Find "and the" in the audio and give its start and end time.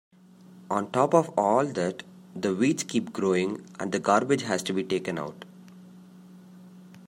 3.79-3.99